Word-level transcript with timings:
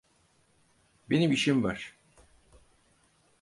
Benim 1.09 1.31
işim 1.31 1.63
var. 1.63 1.93